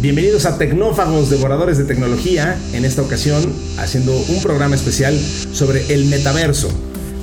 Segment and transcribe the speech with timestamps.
[0.00, 5.14] Bienvenidos a Tecnófagos, devoradores de tecnología, en esta ocasión haciendo un programa especial
[5.52, 6.70] sobre el metaverso.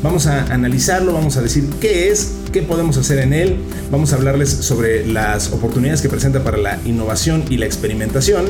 [0.04, 3.58] Vamos a analizarlo, vamos a decir qué es, qué podemos hacer en él,
[3.90, 8.46] vamos a hablarles sobre las oportunidades que presenta para la innovación y la experimentación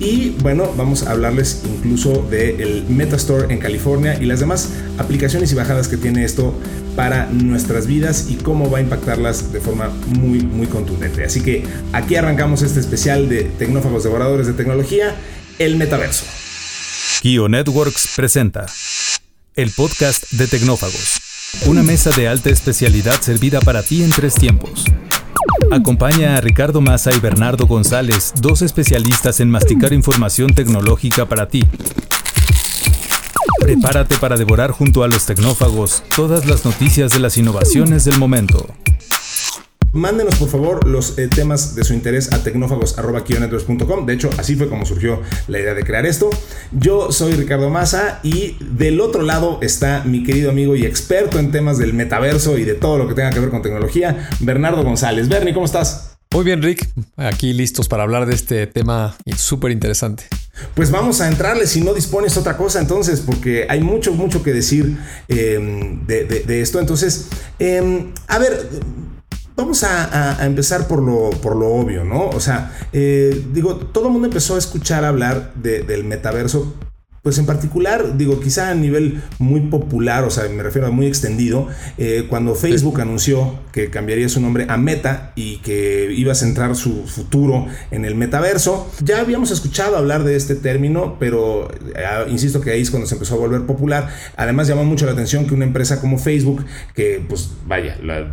[0.00, 5.54] y bueno, vamos a hablarles incluso del Metastore en California y las demás aplicaciones y
[5.54, 6.58] bajadas que tiene esto
[6.96, 11.22] para nuestras vidas y cómo va a impactarlas de forma muy, muy contundente.
[11.22, 15.14] Así que aquí arrancamos este especial de Tecnófagos Devoradores de Tecnología,
[15.58, 16.24] el metaverso.
[17.20, 18.66] Kio Networks presenta
[19.54, 21.20] el podcast de Tecnófagos,
[21.66, 24.86] una mesa de alta especialidad servida para ti en tres tiempos.
[25.70, 31.62] Acompaña a Ricardo Massa y Bernardo González, dos especialistas en masticar información tecnológica para ti.
[33.60, 38.66] Prepárate para devorar junto a los tecnófagos todas las noticias de las innovaciones del momento.
[39.92, 44.06] Mándenos por favor los eh, temas de su interés a tecnófagos.com.
[44.06, 46.30] De hecho, así fue como surgió la idea de crear esto.
[46.70, 51.50] Yo soy Ricardo Massa y del otro lado está mi querido amigo y experto en
[51.50, 55.28] temas del metaverso y de todo lo que tenga que ver con tecnología, Bernardo González.
[55.28, 56.16] Bernie, ¿cómo estás?
[56.32, 56.88] Muy bien, Rick.
[57.16, 60.26] Aquí listos para hablar de este tema súper interesante.
[60.74, 64.52] Pues vamos a entrarle si no dispones otra cosa entonces, porque hay mucho, mucho que
[64.52, 66.78] decir em, de, esto.
[66.78, 67.26] Entonces,
[67.58, 68.68] em, a ver,
[69.60, 72.30] Vamos a, empezar por lo, por lo obvio, ¿no?
[72.30, 76.72] O sea, eh, digo, todo el mundo empezó a escuchar hablar del metaverso
[77.22, 81.06] pues en particular, digo, quizá a nivel muy popular, o sea, me refiero a muy
[81.06, 86.34] extendido, eh, cuando Facebook anunció que cambiaría su nombre a Meta y que iba a
[86.34, 92.30] centrar su futuro en el metaverso, ya habíamos escuchado hablar de este término, pero eh,
[92.30, 94.08] insisto que ahí es cuando se empezó a volver popular.
[94.38, 98.32] Además llamó mucho la atención que una empresa como Facebook, que pues vaya, la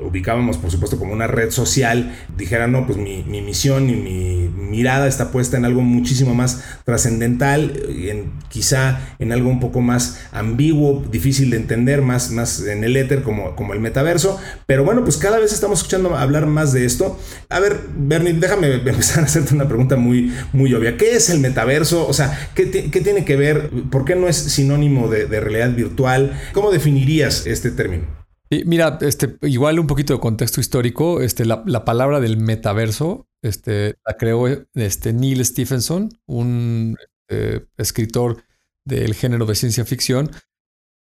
[0.00, 5.06] ubicábamos por supuesto como una red social, dijera, no, pues mi, misión y mi mirada
[5.06, 11.04] está puesta en algo muchísimo más trascendental, en, quizá en algo un poco más ambiguo,
[11.10, 15.16] difícil de entender, más, más en el éter como, como el metaverso, pero bueno, pues
[15.16, 17.18] cada vez estamos escuchando hablar más de esto.
[17.48, 20.96] A ver, Bernie, déjame empezar a hacerte una pregunta muy, muy obvia.
[20.96, 22.06] ¿Qué es el metaverso?
[22.08, 23.70] O sea, ¿qué, tiene que ver?
[23.92, 26.40] ¿Por qué no es sinónimo de realidad virtual?
[26.52, 28.23] ¿Cómo definirías este término?
[28.64, 34.16] Mira, este, igual un poquito de contexto histórico, este, la, palabra del metaverso este, la
[34.16, 36.96] creó este, Neil Stephenson, un
[37.28, 38.44] eh, escritor
[38.84, 40.30] del género de ciencia ficción,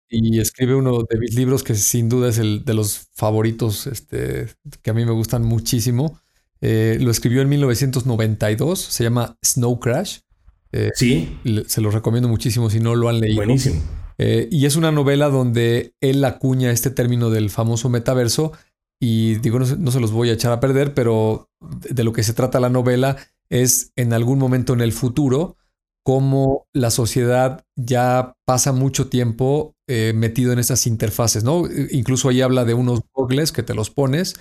[0.09, 4.49] y escribe uno de mis libros que sin duda es el de los favoritos este,
[4.83, 6.21] que a mí me gustan muchísimo.
[6.61, 10.19] Eh, lo escribió en 1992, se llama Snow Crash.
[10.72, 11.39] Eh, sí.
[11.67, 13.37] Se lo recomiendo muchísimo si no lo han leído.
[13.37, 13.81] Buenísimo.
[14.22, 18.53] Eh, y es una novela donde él acuña este término del famoso metaverso.
[19.00, 22.34] Y digo, no, se los voy a echar a perder, pero de lo que se
[22.34, 23.16] trata la novela
[23.48, 25.56] es en algún momento en el futuro
[26.04, 31.64] cómo la sociedad ya pasa mucho tiempo eh, metido en esas interfaces, ¿no?
[31.91, 34.34] Incluso ahí habla de unos goggles que te los pones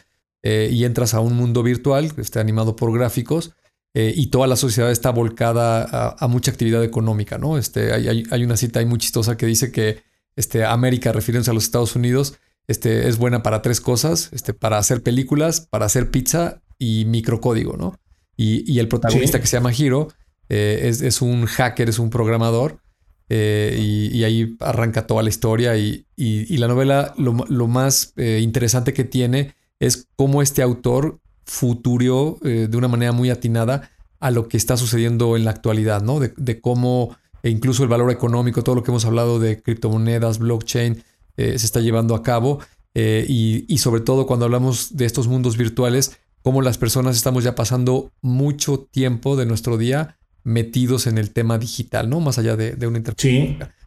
[0.44, 3.54] eh, y entras a un mundo virtual, que está animado por gráficos,
[3.96, 7.58] eh, y toda la sociedad está volcada a, mucha actividad económica, ¿no?
[7.58, 10.04] Este, hay, una cita ahí muy chistosa que dice que
[10.36, 12.36] este, América, refiriéndose a los Estados Unidos,
[12.68, 17.78] este, es buena para tres cosas, este, para hacer películas, para hacer pizza y microcódigo,
[17.78, 18.00] ¿no?
[18.38, 20.08] Y, el protagonista que se llama Hiro
[20.48, 22.80] eh, es, un hacker, es un programador,
[23.28, 23.78] eh,
[24.14, 30.08] y, ahí arranca toda la historia y, la novela lo, más interesante que tiene es
[30.16, 31.20] cómo este autor
[31.50, 33.90] futurió eh, de una manera muy atinada
[34.20, 36.20] a lo que está sucediendo en la actualidad, ¿no?
[36.20, 41.04] De, cómo e incluso el valor económico, todo lo que hemos hablado de criptomonedas, blockchain,
[41.38, 42.60] eh, se está llevando a cabo.
[42.94, 47.56] Eh, y, sobre todo cuando hablamos de estos mundos virtuales, cómo las personas estamos ya
[47.56, 52.20] pasando mucho tiempo de nuestro día metidos en el tema digital, ¿no?
[52.20, 53.26] Más allá de, una interfaz.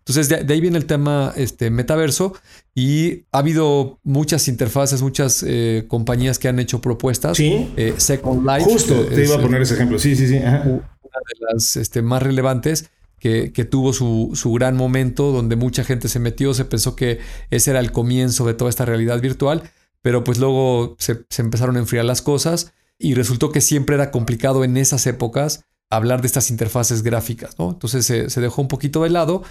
[0.05, 2.35] Entonces, de, ahí viene el tema este, metaverso
[2.75, 7.37] y ha habido muchas interfaces, muchas eh, compañías que han hecho propuestas.
[7.37, 7.73] Sí.
[7.77, 8.65] Eh, Second Life.
[8.65, 10.01] Justo, te iba a poner ese ejemplo.
[10.01, 10.39] Sí, sí, sí.
[10.39, 12.91] Una de las este, más relevantes
[13.21, 17.21] que, tuvo su, gran momento, donde mucha gente se metió, se pensó que
[17.51, 19.63] ese era el comienzo de toda esta realidad virtual,
[20.01, 24.11] pero pues luego se, se empezaron a enfriar las cosas y resultó que siempre era
[24.11, 27.71] complicado en esas épocas hablar de estas interfaces gráficas, ¿no?
[27.71, 29.43] Entonces se, dejó un poquito de lado,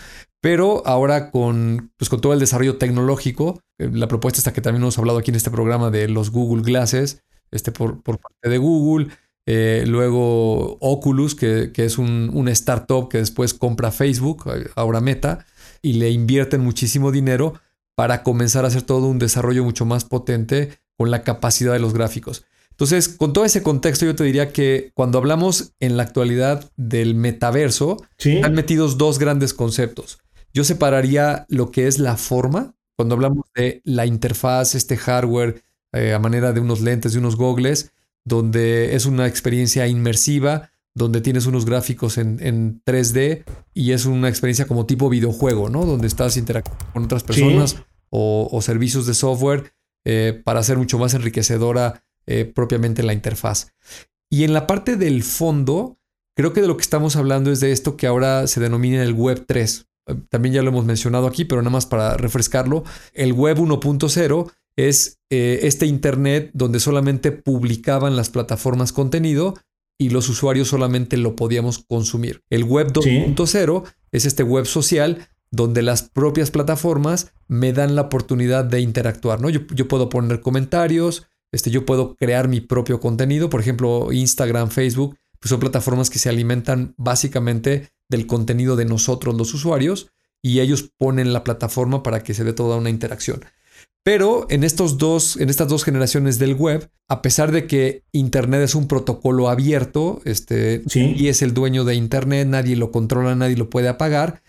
[0.42, 4.82] pero ahora con, pues con todo el desarrollo tecnológico, eh, la propuesta está que también
[4.82, 9.10] hemos hablado aquí en este programa de los Google Glasses, este por, parte de Google,
[9.46, 14.46] eh, luego Oculus, que, es un, una startup que después compra Facebook,
[14.76, 15.46] ahora Meta,
[15.84, 17.54] y le invierten muchísimo dinero
[17.96, 21.94] para comenzar a hacer todo un desarrollo mucho más potente con la capacidad de los
[21.94, 22.46] gráficos.
[22.82, 27.14] Entonces, con todo ese contexto, yo te diría que cuando hablamos en la actualidad del
[27.14, 27.98] metaverso,
[28.42, 30.18] han metidos dos grandes conceptos.
[30.52, 35.62] Yo separaría lo que es la forma, cuando hablamos de la interfaz, este hardware
[35.94, 37.92] eh, a manera de unos lentes, de unos gogles,
[38.26, 43.44] donde es una experiencia inmersiva, donde tienes unos gráficos en, 3D
[43.76, 45.86] y es una experiencia como tipo videojuego, ¿no?
[45.86, 47.76] Donde estás interactuando con otras personas
[48.10, 49.72] o, servicios de software
[50.04, 53.74] eh, para hacer mucho más enriquecedora eh, propiamente la interfaz.
[54.30, 56.00] Y en la parte del fondo,
[56.36, 59.14] creo que de lo que estamos hablando es de esto que ahora se denomina el
[59.14, 59.88] Web 3.
[60.30, 62.84] También ya lo hemos mencionado aquí, pero nada más para refrescarlo.
[63.14, 69.56] El Web 1.0 es eh, este Internet donde solamente publicaban las plataformas contenido
[70.00, 72.42] y los usuarios solamente lo podíamos consumir.
[72.50, 78.66] El Web 2.0 es este web social donde las propias plataformas me dan la oportunidad
[78.66, 79.42] de interactuar.
[79.42, 79.50] ¿no?
[79.50, 84.70] Yo, yo puedo poner comentarios, este, yo puedo crear mi propio contenido, por ejemplo, Instagram,
[84.70, 90.12] Facebook, pues son plataformas que se alimentan básicamente del contenido de nosotros los usuarios
[90.42, 93.44] y ellos ponen la plataforma para que se dé toda una interacción.
[94.04, 98.62] Pero en, estos dos, en estas dos generaciones del web, a pesar de que Internet
[98.62, 103.58] es un protocolo abierto, este, y es el dueño de Internet, nadie lo controla, nadie
[103.58, 104.42] lo puede apagar,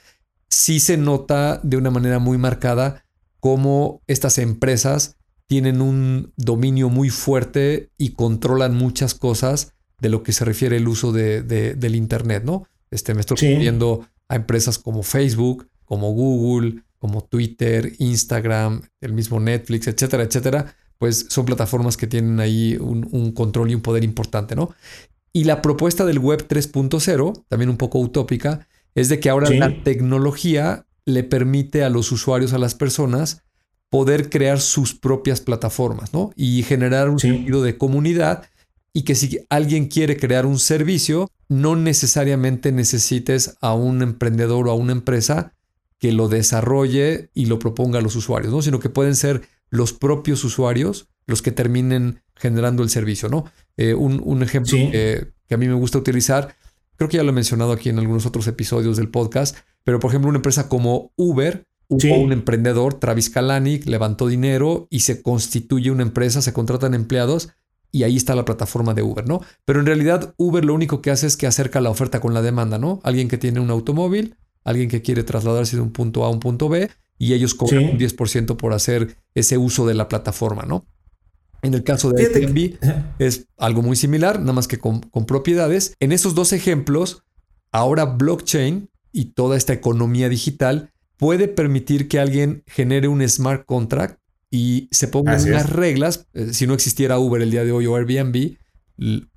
[0.49, 3.05] sí se nota de una manera muy marcada
[3.41, 5.17] cómo estas empresas
[5.53, 10.89] tienen un dominio muy fuerte y controlan muchas cosas de lo que se refiere el
[10.89, 12.67] uso de, del Internet, ¿no?
[12.91, 19.41] Este, me estoy refiriendo a empresas como Facebook, como Google, como Twitter, Instagram, el mismo
[19.41, 24.57] Netflix, etcétera, etcétera, pues son plataformas que tienen ahí un, control y un poder importante,
[24.57, 24.75] ¿no?
[25.35, 29.83] Y la propuesta del Web 3.0, también un poco utópica, es de que ahora la
[29.83, 33.43] tecnología le permite a los usuarios, a las personas,
[33.93, 36.33] poder crear sus propias plataformas, ¿no?
[36.35, 38.49] Y generar un sentido de comunidad
[38.95, 44.71] y que si alguien quiere crear un servicio, no necesariamente necesites a un emprendedor o
[44.71, 45.53] a una empresa
[45.99, 48.63] que lo desarrolle y lo proponga a los usuarios, ¿no?
[48.63, 53.45] Sino que pueden ser los propios usuarios los que terminen generando el servicio, ¿no?
[53.77, 56.57] Eh, un, ejemplo que, a mí me gusta utilizar,
[56.97, 59.55] creo que ya lo he mencionado aquí en algunos otros episodios del podcast,
[59.85, 65.01] pero por ejemplo una empresa como Uber, hubo un emprendedor, Travis Kalanick, levantó dinero y
[65.01, 67.51] se constituye una empresa, se contratan empleados
[67.93, 69.43] y ahí está la plataforma de Uber, ¿no?
[69.65, 72.43] Pero en realidad Uber lo único que hace es que acerca la oferta con la
[72.43, 73.01] demanda, ¿no?
[73.05, 76.41] Alguien que tiene un automóvil, alguien que quiere trasladarse de un punto A a un
[76.41, 80.87] punto B y ellos cobran un 10% por hacer ese uso de la plataforma, ¿no?
[81.61, 82.79] En el caso de Airbnb
[83.21, 85.95] es algo muy similar, nada más que con, con propiedades.
[86.01, 87.23] En esos dos ejemplos,
[87.71, 90.92] ahora blockchain y toda esta economía digital
[91.23, 94.19] puede permitir que alguien genere un smart contract
[94.51, 96.27] y se pongan unas reglas.
[96.35, 98.57] Eh, si no existiera Uber el día de hoy o Airbnb,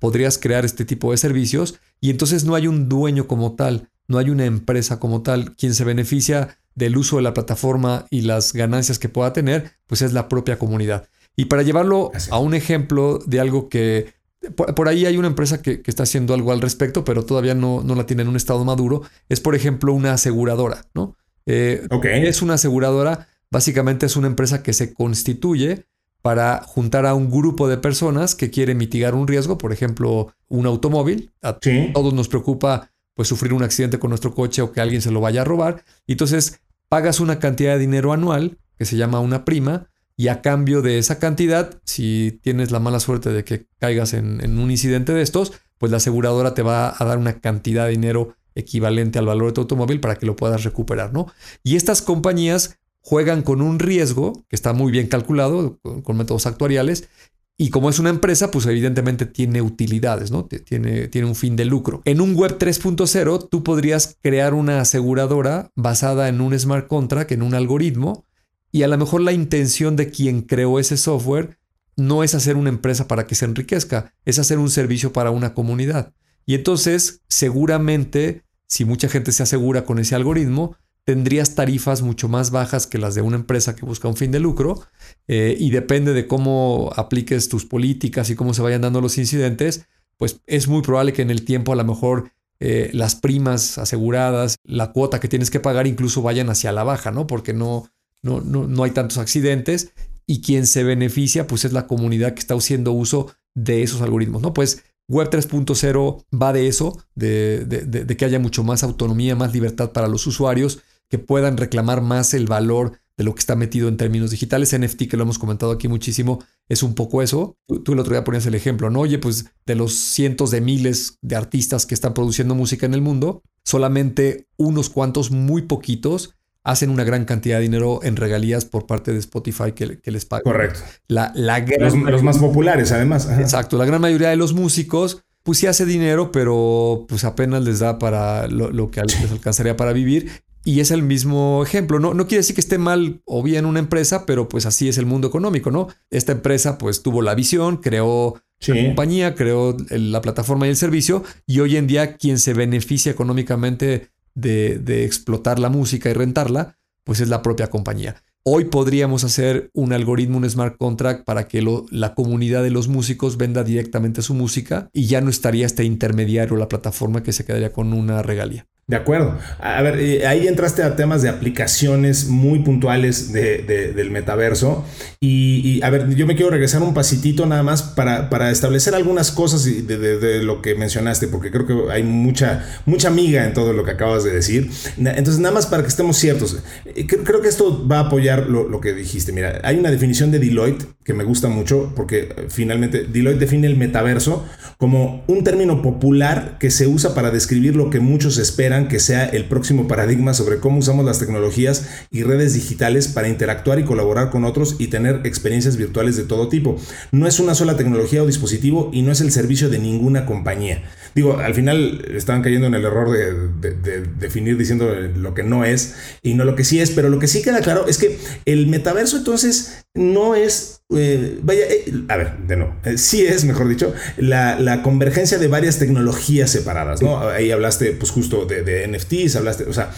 [0.00, 4.18] podrías crear este tipo de servicios y entonces no hay un dueño como tal, no
[4.18, 5.54] hay una empresa como tal.
[5.54, 10.02] Quien se beneficia del uso de la plataforma y las ganancias que pueda tener, pues
[10.02, 11.06] es la propia comunidad.
[11.36, 14.12] Y para llevarlo a un ejemplo de algo que
[14.56, 17.94] por, ahí hay una empresa que, está haciendo algo al respecto, pero todavía no, no,
[17.94, 19.02] la tiene en un estado maduro.
[19.28, 21.16] Es, por ejemplo, una aseguradora, ¿no?
[21.46, 25.86] Eh, es una aseguradora Básicamente es una empresa que se constituye
[26.22, 30.66] para juntar a un grupo de personas que quiere mitigar un riesgo, por ejemplo, un
[30.66, 31.32] automóvil.
[31.42, 35.10] A todos nos preocupa pues sufrir un accidente con nuestro coche o que alguien se
[35.10, 35.84] lo vaya a robar.
[36.06, 40.42] Y entonces pagas una cantidad de dinero anual que se llama una prima y a
[40.42, 44.70] cambio de esa cantidad, si tienes la mala suerte de que caigas en, en un
[44.70, 49.18] incidente de estos, pues la aseguradora te va a dar una cantidad de dinero equivalente
[49.18, 51.26] al valor de tu automóvil para que lo puedas recuperar, ¿no?
[51.62, 57.08] Y estas compañías juegan con un riesgo que está muy bien calculado con, métodos actuariales
[57.56, 60.44] y como es una empresa, pues evidentemente tiene utilidades, ¿no?
[60.44, 62.02] Tiene, tiene un fin de lucro.
[62.04, 67.42] En un web 3.0, tú podrías crear una aseguradora basada en un smart contract, en
[67.42, 68.26] un algoritmo,
[68.72, 71.58] y a lo mejor la intención de quien creó ese software
[71.96, 75.54] no es hacer una empresa para que se enriquezca, es hacer un servicio para una
[75.54, 76.12] comunidad.
[76.44, 82.50] Y entonces, seguramente, si mucha gente se asegura con ese algoritmo, tendrías tarifas mucho más
[82.50, 84.82] bajas que las de una empresa que busca un fin de lucro
[85.28, 89.86] eh, y depende de cómo apliques tus políticas y cómo se vayan dando los incidentes,
[90.16, 94.56] pues es muy probable que en el tiempo a lo mejor eh, las primas aseguradas,
[94.64, 97.26] la cuota que tienes que pagar incluso vayan hacia la baja, ¿no?
[97.26, 97.90] Porque no,
[98.22, 99.92] no, no, hay tantos accidentes
[100.26, 104.42] y quien se beneficia pues es la comunidad que está haciendo uso de esos algoritmos,
[104.42, 104.54] ¿no?
[104.54, 110.08] Pues Web 3.0 va de eso, de, que haya mucho más autonomía, más libertad para
[110.08, 114.30] los usuarios, que puedan reclamar más el valor de lo que está metido en términos
[114.30, 114.76] digitales.
[114.76, 117.56] NFT, que lo hemos comentado aquí muchísimo, es un poco eso.
[117.66, 119.00] Tú, el otro día ponías el ejemplo, ¿no?
[119.00, 123.00] Oye, pues de los cientos de miles de artistas que están produciendo música en el
[123.00, 126.34] mundo, solamente unos cuantos, muy poquitos,
[126.66, 130.42] hacen una gran cantidad de dinero en regalías por parte de Spotify que, les paga.
[130.42, 130.80] Correcto.
[131.06, 133.28] La, la los, más populares, además.
[133.38, 133.78] Exacto.
[133.78, 138.00] La gran mayoría de los músicos, pues sí hace dinero, pero pues apenas les da
[138.00, 140.42] para lo, lo que les alcanzaría para vivir.
[140.64, 142.00] Y es el mismo ejemplo.
[142.00, 144.98] No, no quiere decir que esté mal o bien una empresa, pero pues así es
[144.98, 145.86] el mundo económico, ¿no?
[146.10, 151.22] Esta empresa pues tuvo la visión, creó la compañía, creó la plataforma y el servicio,
[151.46, 157.20] y hoy en día quien se beneficia económicamente de, explotar la música y rentarla, pues
[157.20, 158.22] es la propia compañía.
[158.44, 163.36] Hoy podríamos hacer un algoritmo, un smart contract para que la comunidad de los músicos
[163.36, 167.72] venda directamente su música y ya no estaría este intermediario, la plataforma que se quedaría
[167.72, 168.68] con una regalía.
[168.88, 169.36] De acuerdo.
[169.58, 174.84] A ver, eh, ahí entraste a temas de aplicaciones muy puntuales del metaverso.
[175.18, 179.32] Y, a ver, yo me quiero regresar un pasitito nada más para, para establecer algunas
[179.32, 183.82] cosas de, lo que mencionaste, porque creo que hay mucha, mucha miga en todo lo
[183.82, 184.70] que acabas de decir.
[184.96, 186.56] Entonces, nada más para que estemos ciertos.
[186.84, 189.32] Eh, creo que esto va a apoyar lo, lo que dijiste.
[189.32, 193.66] Mira, hay una definición de Deloitte que me gusta mucho, porque eh, finalmente Deloitte define
[193.66, 194.44] el metaverso
[194.78, 199.24] como un término popular que se usa para describir lo que muchos esperan que sea
[199.24, 204.30] el próximo paradigma sobre cómo usamos las tecnologías y redes digitales para interactuar y colaborar
[204.30, 206.76] con otros y tener experiencias virtuales de todo tipo.
[207.10, 210.82] No es una sola tecnología o dispositivo y no es el servicio de ninguna compañía.
[211.14, 215.94] Digo, al final estaban cayendo en el error de, definir diciendo lo que no es
[216.22, 218.66] y no lo que sí es, pero lo que sí queda claro es que el
[218.66, 223.66] metaverso entonces no es eh, vaya, eh, a ver, de nuevo, eh, sí es, mejor
[223.66, 227.18] dicho, la, convergencia de varias tecnologías separadas, ¿no?
[227.28, 229.90] Ahí hablaste, pues justo de, NFTs, hablaste, o sea,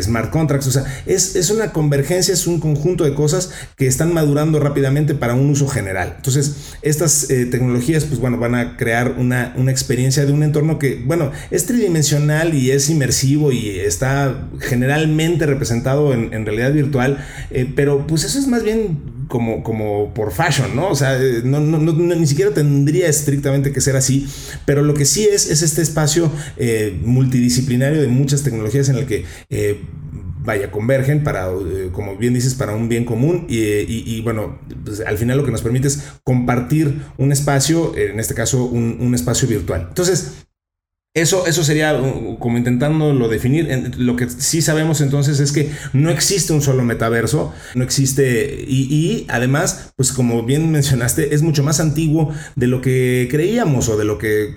[0.00, 4.12] smart contracts, o sea, es, es, una convergencia, es un conjunto de cosas que están
[4.12, 6.14] madurando rápidamente para un uso general.
[6.16, 11.00] Entonces, estas tecnologías, pues bueno, van a crear una, una experiencia de un entorno que,
[11.06, 17.24] bueno, es tridimensional y es inmersivo y está generalmente representado en, en realidad virtual,
[17.76, 20.88] pero pues eso es más bien como, como por fashion, ¿no?
[20.88, 24.26] O sea, eh, no, ni siquiera tendría estrictamente que ser así,
[24.66, 29.06] pero lo que sí es, es este espacio eh, multidisciplinario de muchas tecnologías en el
[29.06, 29.24] que...
[29.50, 29.80] Eh,
[30.46, 31.48] vaya, convergen para,
[31.92, 35.62] como bien dices, para un bien común y, bueno, pues, al final lo que nos
[35.62, 39.86] permite es compartir un espacio, en este caso un, un espacio virtual.
[39.88, 40.44] Entonces,
[41.16, 43.94] eso, eso sería uh, como intentándolo definir.
[43.98, 49.24] Lo que sí sabemos entonces es que no existe un solo metaverso, no existe y,
[49.28, 54.04] además, pues como bien mencionaste, es mucho más antiguo de lo que creíamos o de
[54.04, 54.54] lo que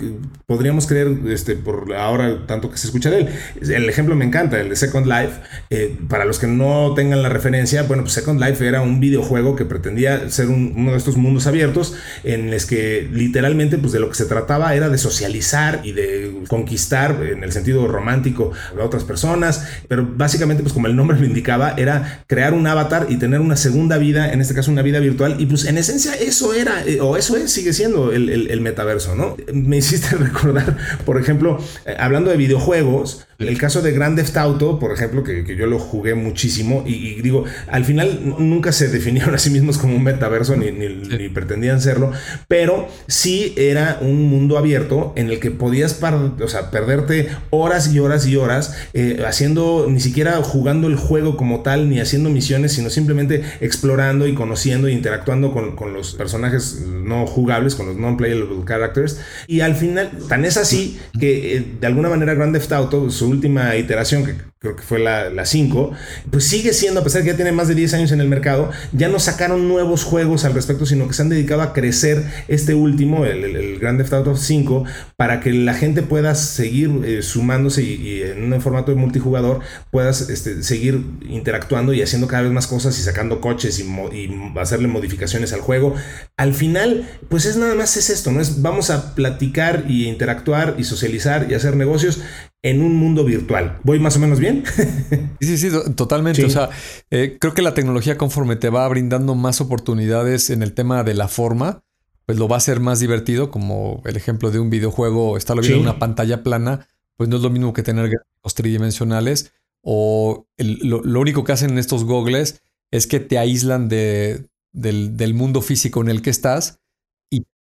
[0.48, 3.30] podríamos creer este, por ahora tanto que se escucha de él.
[3.62, 5.40] El ejemplo me encanta, el de Second Life.
[5.70, 9.56] Eh, para los que no tengan la referencia, bueno, pues Second Life era un videojuego
[9.56, 14.10] que pretendía ser uno de estos mundos abiertos en los que literalmente pues de lo
[14.10, 19.04] que se trataba era de socializar y de conquistar en el sentido romántico a otras
[19.04, 23.40] personas, pero básicamente pues como el nombre lo indicaba, era crear un avatar y tener
[23.40, 26.84] una segunda vida, en este caso una vida virtual, y pues en esencia eso era,
[26.86, 29.36] eh, o eso es, sigue siendo el, el metaverso, ¿no?
[29.54, 34.80] Me hiciste recordar, por ejemplo, eh, hablando de videojuegos, el caso de Grand Theft Auto,
[34.80, 39.38] por ejemplo, que, yo lo jugué muchísimo y, digo, al final nunca se definieron a
[39.38, 42.12] sí mismos como un metaverso ni, ni, pretendían serlo,
[42.48, 48.00] pero sí era un mundo abierto en el que podías o sea, perderte horas y
[48.00, 52.74] horas y horas eh, haciendo, ni siquiera jugando el juego como tal, ni haciendo misiones,
[52.74, 58.48] sino simplemente explorando y conociendo e interactuando con, los personajes no jugables, con los non-playable
[58.66, 59.20] characters.
[59.48, 63.76] Y al final, tan es así que eh, de alguna manera Grand Theft Auto, última
[63.76, 65.92] iteración, que creo que fue la 5,
[66.32, 68.28] pues sigue siendo, a pesar de que ya tiene más de 10 años en el
[68.28, 72.26] mercado, ya no sacaron nuevos juegos al respecto, sino que se han dedicado a crecer
[72.48, 74.84] este último, el, el, Grand Theft Auto 5,
[75.16, 79.60] para que la gente pueda seguir eh, sumándose y, en un formato de multijugador
[79.92, 84.54] puedas este, seguir interactuando y haciendo cada vez más cosas y sacando coches y, y,
[84.60, 85.94] hacerle modificaciones al juego.
[86.36, 88.42] Al final, pues es nada más es esto, ¿no?
[88.42, 92.22] Es vamos a platicar y interactuar y socializar y hacer negocios
[92.64, 93.80] en un mundo virtual.
[93.84, 94.64] ¿Voy más o menos bien?
[95.42, 96.44] sí, sí, totalmente.
[96.44, 96.70] O sea,
[97.12, 101.14] eh, creo que la tecnología conforme te va brindando más oportunidades en el tema de
[101.14, 101.84] la forma,
[102.26, 105.62] pues lo va a hacer más divertido, como el ejemplo de un videojuego, está lo
[105.62, 110.48] viendo en una pantalla plana, pues no es lo mismo que tener gráficos tridimensionales o
[110.58, 112.62] lo, único que hacen estos gogles
[112.92, 116.80] es que te aíslan de, del, del mundo físico en el que estás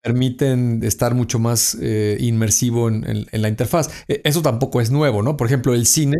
[0.04, 3.88] permiten estar mucho más eh, inmersivo en, la interfaz.
[4.06, 5.38] E, eso tampoco es nuevo, ¿no?
[5.38, 6.18] Por ejemplo, el cine,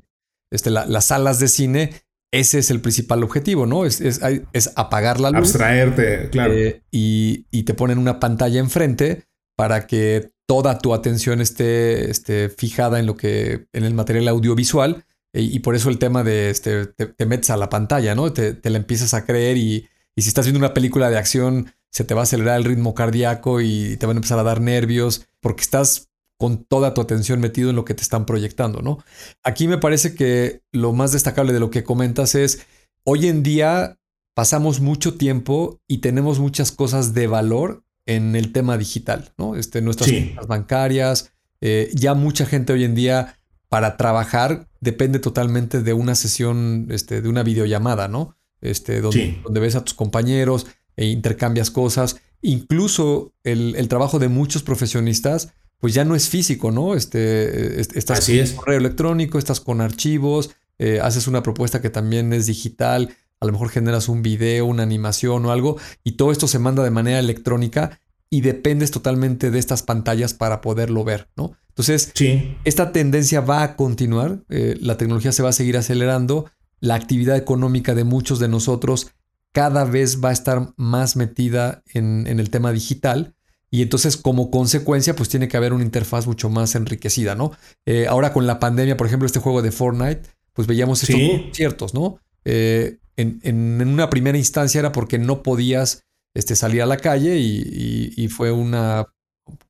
[0.51, 1.91] este, las salas de cine
[2.33, 3.85] ese es el principal objetivo, ¿no?
[3.85, 4.21] Es, es,
[4.53, 5.51] es apagar la luz.
[5.51, 6.55] Abstraerte, claro.
[6.55, 9.27] Eh, y, y, te ponen una pantalla enfrente
[9.57, 15.05] para que toda tu atención esté, esté fijada en lo que, en el material audiovisual.
[15.33, 18.33] Y, y por eso el tema de este, te, te, metes a la pantalla, ¿no?
[18.33, 21.73] Te, te la empiezas a creer y, y si estás viendo una película de acción,
[21.95, 24.61] se te va a acelerar el ritmo cardíaco y te van a empezar a dar
[24.61, 28.99] nervios porque estás con toda tu atención metido en lo que te están proyectando, ¿no?
[29.45, 32.67] Aquí me parece que lo más destacable de lo que comentas es,
[33.05, 33.97] hoy en día
[34.35, 39.55] pasamos mucho tiempo y tenemos muchas cosas de valor en el tema digital, ¿no?
[39.55, 40.17] Este, nuestras Sí.
[40.25, 46.17] cuentas bancarias, eh, ya mucha gente hoy en día para trabajar depende totalmente de una
[46.17, 48.37] sesión, este, de una videollamada, ¿no?
[48.61, 49.41] Este, donde, Sí.
[49.45, 52.17] donde ves a tus compañeros e intercambias cosas.
[52.43, 56.95] Incluso el, el trabajo de muchos profesionistas, pues ya no es físico, ¿no?
[56.95, 58.53] Este, est- estás Así con es.
[58.53, 63.53] correo electrónico, estás con archivos, eh, haces una propuesta que también es digital, a lo
[63.53, 67.19] mejor generas un video, una animación o algo, y todo esto se manda de manera
[67.19, 67.99] electrónica
[68.31, 71.53] y dependes totalmente de estas pantallas para poderlo ver, ¿no?
[71.69, 72.57] Entonces, Sí.
[72.65, 77.37] esta tendencia va a continuar, eh, la tecnología se va a seguir acelerando, la actividad
[77.37, 79.09] económica de muchos de nosotros
[79.55, 83.35] cada vez va a estar más metida en, en el tema digital
[83.71, 87.53] y entonces como consecuencia pues tiene que haber una interfaz mucho más enriquecida, ¿no?
[87.87, 91.29] Eh, ahora con la pandemia, por ejemplo, este juego de Fortnite, pues veíamos estos Sí.
[91.45, 92.19] conciertos, ¿no?
[92.45, 96.03] Eh, en, en- en una primera instancia era porque no podías
[96.35, 99.07] este, salir a la calle y, y- y fue una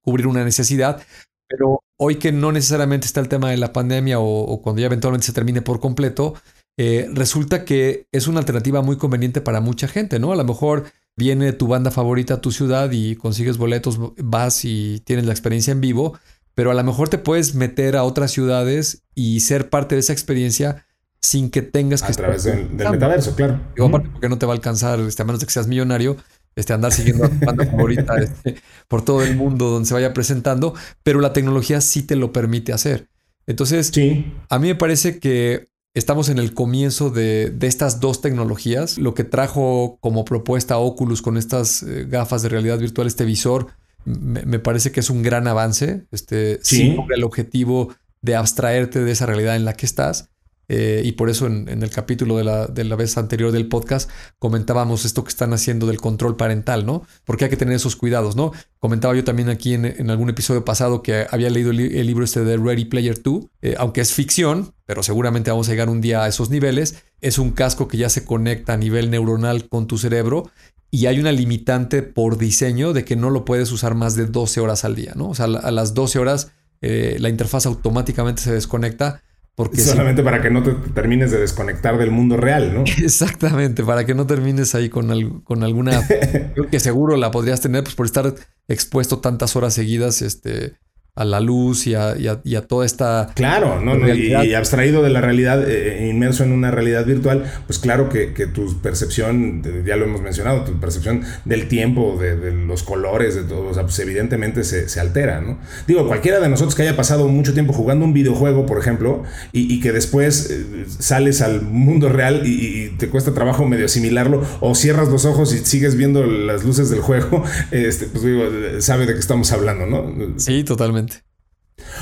[0.00, 1.03] cubrir una necesidad,
[1.49, 4.87] pero hoy que no necesariamente está el tema de la pandemia o, o cuando ya
[4.87, 6.35] eventualmente se termine por completo,
[6.76, 10.33] eh, resulta que es una alternativa muy conveniente para mucha gente, ¿no?
[10.33, 10.85] A lo mejor
[11.16, 15.71] viene tu banda favorita a tu ciudad y consigues boletos, vas y tienes la experiencia
[15.71, 16.19] en vivo,
[16.54, 20.12] pero a lo mejor te puedes meter a otras ciudades y ser parte de esa
[20.12, 20.85] experiencia
[21.21, 23.61] sin que tengas que A través del, metaverso, claro.
[23.75, 26.16] Digo, aparte porque no te va a alcanzar, este, a menos de que seas millonario,
[26.54, 28.57] este, andar siguiendo a tu banda favorita este,
[28.88, 32.73] por todo el mundo donde se vaya presentando, pero la tecnología sí te lo permite
[32.73, 33.09] hacer.
[33.47, 34.33] Entonces, Sí.
[34.49, 38.98] a mí me parece que estamos en el comienzo de, de estas dos tecnologías.
[38.98, 43.68] Lo que trajo como propuesta Oculus con estas eh, gafas de realidad virtual, este visor,
[44.04, 46.07] me, me parece que es un gran avance.
[46.11, 46.94] Este, Sí.
[46.94, 50.30] logra el objetivo de abstraerte de esa realidad en la que estás.
[50.68, 54.11] Eh, y por eso en, el capítulo de la, de la vez anterior del podcast
[54.38, 57.03] comentábamos esto que están haciendo del control parental, ¿no?
[57.24, 58.53] Porque hay que tener esos cuidados, ¿no?
[58.79, 62.44] Comentaba yo también aquí en, en algún episodio pasado que había leído el libro este
[62.44, 66.22] de Ready Player 2, eh, aunque es ficción, pero seguramente vamos a llegar un día
[66.22, 67.03] a esos niveles.
[67.20, 70.50] Es un casco que ya se conecta a nivel neuronal con tu cerebro
[70.90, 74.61] y hay una limitante por diseño de que no lo puedes usar más de 12
[74.61, 75.31] horas al día, ¿no?
[75.31, 79.22] O sea, a las 12 horas eh, la interfaz automáticamente se desconecta
[79.55, 82.85] porque si- Solamente para que no te termines de desconectar del mundo real, ¿no?
[83.03, 86.03] Exactamente, para que no termines ahí con, al- con alguna
[86.71, 88.35] que seguro la podrías tener pues por estar
[88.69, 90.75] expuesto tantas horas seguidas este,
[91.16, 93.31] a la luz y a, y a- y a toda esta...
[93.37, 93.94] Claro, ¿no?
[93.94, 98.09] No, Y, y abstraído de la realidad, eh, inmerso en una realidad virtual, pues claro
[98.09, 102.83] que, que tu percepción, ya lo hemos mencionado, tu percepción del tiempo, de, de los
[102.83, 105.59] colores, de todo, o sea, pues evidentemente se, se altera, ¿no?
[105.87, 109.22] Digo, cualquiera de nosotros que haya pasado mucho tiempo jugando un videojuego, por ejemplo,
[109.53, 114.74] y, que después eh, sales al mundo real y, te cuesta trabajo medio asimilarlo, o
[114.74, 119.07] cierras los ojos y sigues viendo las luces del juego, este, pues digo, eh, sabe
[119.07, 120.12] de qué estamos hablando, ¿no?
[120.38, 121.04] Sí, totalmente.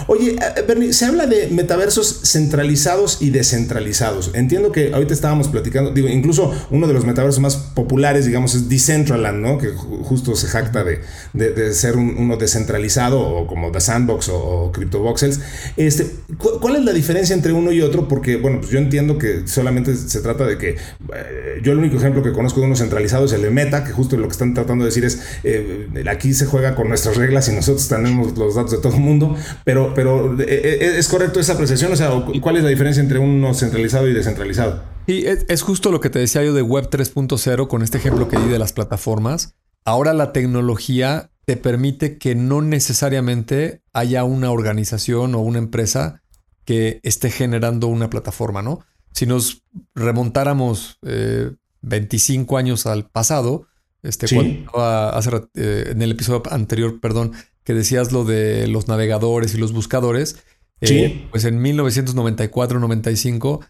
[0.07, 4.31] Oye, eh, Bernie, se habla de metaversos centralizados y descentralizados.
[4.35, 8.69] Entiendo que ahorita estábamos platicando, digo, incluso uno de los metaversos más populares, digamos, es
[8.69, 9.59] Decentraland, ¿no?
[9.59, 11.01] Que ju- justo se jacta de,
[11.33, 15.41] de- ser un- uno descentralizado o como The Sandbox o, o CryptoVoxels.
[15.77, 16.07] Este,
[16.39, 18.09] cu- ¿Cuál es la diferencia entre uno y otro?
[18.09, 21.97] Porque, bueno, pues yo entiendo que solamente se trata de que eh, yo el único
[21.97, 24.55] ejemplo que conozco de uno centralizado es el de Meta, que justo lo que están
[24.55, 28.55] tratando de decir es, eh, aquí se juega con nuestras reglas y nosotros tenemos los
[28.55, 31.93] datos de todo el mundo, pero, pero eh, eh, ¿es correcto esa apreciación?
[31.93, 34.83] O sea, ¿o ¿cuál es la diferencia entre uno centralizado y descentralizado?
[35.07, 38.29] Y es, es justo lo que te decía yo de Web 3.0 con este ejemplo
[38.29, 39.55] que di de las plataformas.
[39.85, 46.23] Ahora la tecnología te permite que no necesariamente haya una organización o una empresa
[46.65, 48.81] que esté generando una plataforma, ¿no?
[49.13, 49.65] Si nos
[49.95, 51.51] remontáramos eh,
[51.83, 53.67] 25 años al pasado,
[54.03, 54.65] este, Sí.
[54.71, 57.33] cuando eh, en el episodio anterior, perdón,
[57.65, 60.37] que decías lo de los navegadores y los buscadores,
[60.81, 61.27] eh, Sí.
[61.31, 63.61] pues en 1994-95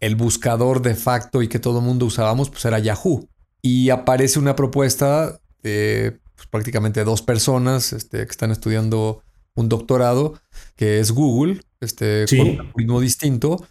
[0.00, 3.28] el buscador de facto y que todo el mundo usábamos pues era Yahoo.
[3.62, 9.22] Y aparece una propuesta de pues, prácticamente dos personas este, que están estudiando
[9.54, 10.34] un doctorado,
[10.76, 12.36] que es Google, este, Sí.
[12.38, 13.64] con un algoritmo distinto.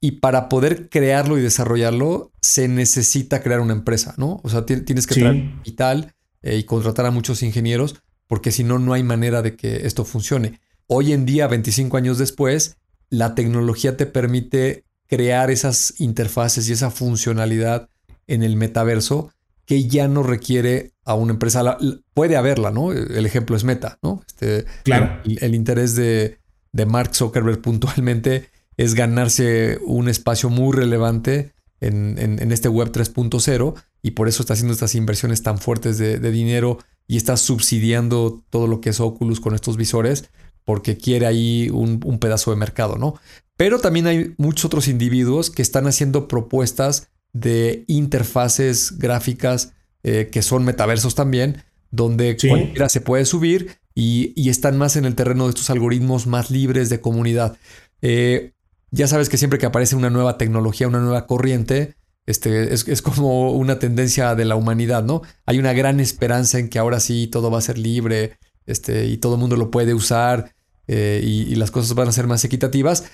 [0.00, 4.40] Y para poder crearlo y desarrollarlo, se necesita crear una empresa, ¿no?
[4.42, 7.94] O sea, tienes que traer capital eh, y contratar a muchos ingenieros,
[8.32, 10.58] porque si no, no hay manera de que esto funcione.
[10.86, 12.78] Hoy en día, 25 años después,
[13.10, 17.90] la tecnología te permite crear esas interfaces y esa funcionalidad
[18.26, 19.34] en el metaverso
[19.66, 21.76] que ya no requiere a una empresa.
[22.14, 22.90] puede haberla, ¿no?
[22.92, 24.22] El ejemplo es Meta, ¿no?
[24.26, 25.20] Este, claro.
[25.26, 26.38] El, interés de,
[26.72, 34.12] de Mark Zuckerberg puntualmente es ganarse un espacio muy relevante en, este web 3.0 y
[34.12, 38.80] por eso está haciendo estas inversiones tan fuertes de, dinero y está subsidiando todo lo
[38.80, 40.30] que es Oculus con estos visores
[40.64, 43.14] porque quiere ahí un, pedazo de mercado, ¿no?
[43.56, 50.42] Pero también hay muchos otros individuos que están haciendo propuestas de interfaces gráficas eh, que
[50.42, 55.44] son metaversos también, donde cualquiera se puede subir y, y, están más en el terreno
[55.44, 57.56] de estos algoritmos más libres de comunidad.
[58.00, 58.52] Eh,
[58.90, 61.94] ya sabes que siempre que aparece una nueva tecnología, una nueva corriente,
[62.26, 65.22] este, es, como una tendencia de la humanidad, ¿no?
[65.44, 69.16] Hay una gran esperanza en que ahora sí todo va a ser libre este, y
[69.16, 70.54] todo el mundo lo puede usar
[70.86, 73.04] eh, y, las cosas van a ser más equitativas.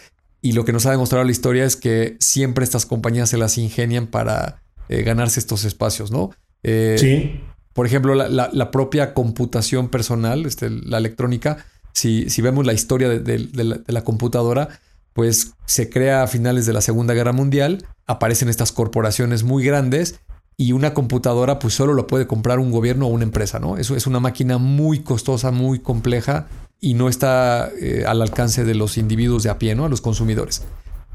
[0.41, 3.59] Y lo que nos ha demostrado la historia es que siempre estas compañías se las
[3.59, 6.31] ingenian para eh, ganarse estos espacios, ¿no?
[6.63, 7.41] Eh, sí.
[7.73, 13.83] Por ejemplo, la, propia computación personal, este, la electrónica, si, si, vemos la historia de
[13.87, 14.81] la computadora,
[15.19, 20.21] pues se crea a finales de la Segunda Guerra Mundial, aparecen estas corporaciones muy grandes
[20.57, 23.79] y una computadora pues solo lo puede comprar un gobierno o una empresa, ¿no?
[23.79, 26.47] Eso es una máquina muy costosa, muy compleja
[26.81, 29.87] y no está eh, al alcance de los individuos de a pie, ¿no?
[29.87, 30.63] A los consumidores.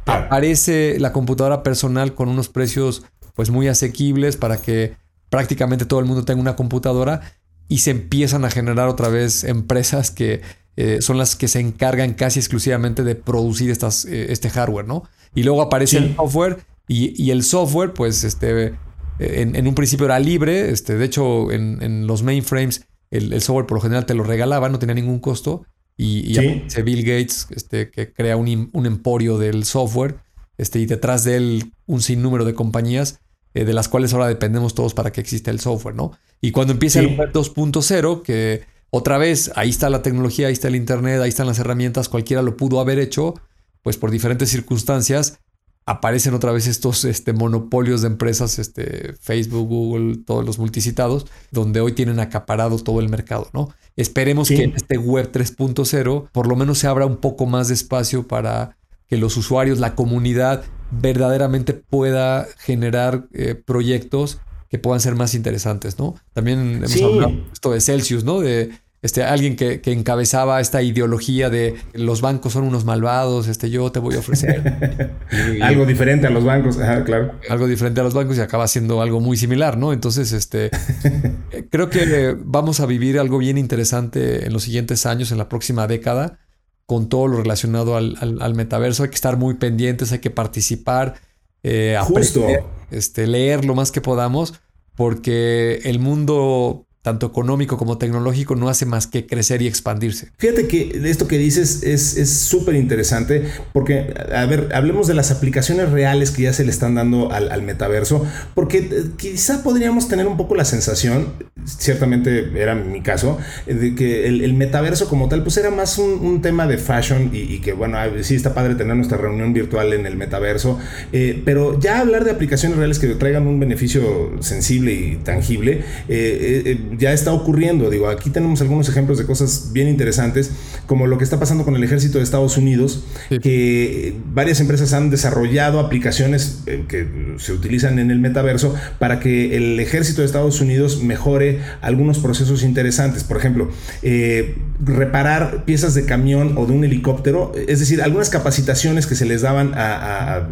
[0.05, 3.03] Aparece la computadora personal con unos precios
[3.35, 4.97] pues muy asequibles para que
[5.29, 7.21] prácticamente todo el mundo tenga una computadora
[7.69, 10.41] y se empiezan a generar otra vez empresas que
[10.75, 15.03] eh, son las que se encargan casi exclusivamente de producir estas, eh, este hardware, ¿no?
[15.35, 18.73] Y luego aparece el software y, el software, pues, este,
[19.19, 23.81] en, un principio era libre, este, de hecho, en, los mainframes el, software por lo
[23.81, 25.65] general te lo regalaba, no tenía ningún costo.
[25.95, 30.17] Y, y Bill Gates, este, que crea un, un, emporio del software,
[30.57, 33.19] este, y detrás de él un sinnúmero de compañías
[33.53, 36.11] eh, de las cuales ahora dependemos todos para que exista el software, ¿no?
[36.41, 38.63] Y cuando empieza el Web 2.0, que
[38.95, 42.43] otra vez, ahí está la tecnología, ahí está el Internet, ahí están las herramientas, cualquiera
[42.43, 43.33] lo pudo haber hecho,
[43.81, 45.39] pues por diferentes circunstancias
[45.87, 51.81] aparecen otra vez estos este, monopolios de empresas, este, Facebook, Google, todos los multicitados, donde
[51.81, 53.73] hoy tienen acaparado todo el mercado, ¿no?
[53.95, 57.73] Esperemos que en este web 3.0 por lo menos se abra un poco más de
[57.73, 58.77] espacio para
[59.07, 64.39] que los usuarios, la comunidad, verdaderamente pueda generar eh, proyectos
[64.73, 66.15] que puedan ser más interesantes, ¿no?
[66.33, 68.39] También hemos hablado esto de Celsius, ¿no?
[68.39, 68.71] De
[69.03, 73.99] este, alguien que, encabezaba esta ideología de los bancos son unos malvados, este, yo te
[73.99, 75.11] voy a ofrecer.
[75.61, 77.33] algo diferente a los bancos, claro.
[77.51, 79.93] Algo diferente a los bancos y acaba siendo algo muy similar, ¿no?
[79.93, 80.71] Entonces, este,
[81.69, 85.85] creo que vamos a vivir algo bien interesante en los siguientes años, en la próxima
[85.85, 86.39] década,
[86.87, 89.03] con todo lo relacionado al, metaverso.
[89.03, 91.13] Hay que estar muy pendientes, hay que participar,
[91.61, 94.55] eh, aprender, este, leer lo más que podamos,
[94.95, 100.29] porque el mundo tanto económico como tecnológico, no hace más que crecer y expandirse.
[100.37, 105.91] Fíjate que esto que dices es súper interesante porque, a ver, hablemos de las aplicaciones
[105.91, 108.25] reales que ya se le están dando al, metaverso,
[108.55, 111.33] porque eh, quizá podríamos tener un poco la sensación,
[111.65, 116.67] ciertamente era mi caso, de que el, metaverso como tal, pues era más un, tema
[116.67, 120.79] de fashion y, que, bueno, sí está padre tener nuestra reunión virtual en el metaverso,
[121.11, 126.79] eh, pero ya hablar de aplicaciones reales que traigan un beneficio sensible y tangible, eh,
[126.97, 127.89] ya está ocurriendo.
[127.89, 130.51] Digo, aquí tenemos algunos ejemplos de cosas bien interesantes,
[130.85, 133.03] como lo que está pasando con el ejército de Estados Unidos,
[133.41, 139.55] que varias empresas han desarrollado aplicaciones eh, que se utilizan en el metaverso para que
[139.55, 143.23] el ejército de Estados Unidos mejore algunos procesos interesantes.
[143.23, 143.69] Por ejemplo,
[144.01, 149.25] eh, reparar piezas de camión o de un helicóptero, es decir, algunas capacitaciones que se
[149.25, 150.47] les daban a, a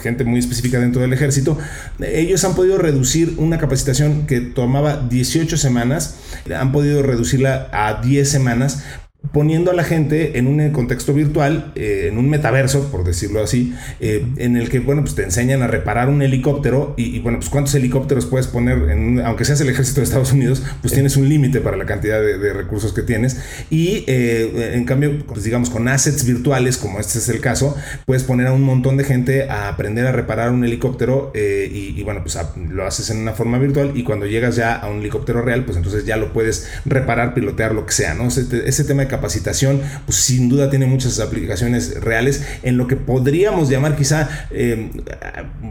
[0.00, 1.58] gente muy específica dentro del ejército,
[2.00, 6.16] ellos han podido reducir una capacitación que tomaba 18 semanas
[6.52, 8.84] han podido reducirla a 10 semanas
[9.32, 13.74] poniendo a la gente en un contexto virtual, eh, en un metaverso, por decirlo así,
[14.00, 17.50] eh, en el que, bueno, pues te enseñan a reparar un helicóptero y, bueno, pues
[17.50, 21.28] cuántos helicópteros puedes poner, en aunque seas el ejército de Estados Unidos, pues tienes un
[21.28, 25.88] límite para la cantidad de, recursos que tienes y eh, en cambio, pues digamos, con
[25.88, 29.68] assets virtuales, como este es el caso, puedes poner a un montón de gente a
[29.68, 32.38] aprender a reparar un helicóptero y, bueno, pues
[32.70, 35.76] lo haces en una forma virtual y cuando llegas ya a un helicóptero real, pues
[35.76, 38.28] entonces ya lo puedes reparar, pilotear, lo que sea, ¿no?
[38.28, 42.96] Ese, ese tema de capacitación, pues sin duda tiene muchas aplicaciones reales en lo que
[42.96, 44.90] podríamos llamar quizá eh,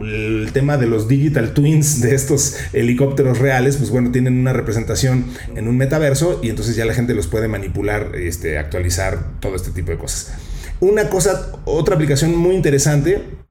[0.00, 5.26] el tema de los digital twins de estos helicópteros reales, pues bueno, tienen una representación
[5.54, 9.70] en un metaverso y entonces ya la gente los puede manipular, este, actualizar, todo este
[9.70, 10.32] tipo de cosas.
[10.80, 13.43] Una cosa, otra aplicación muy interesante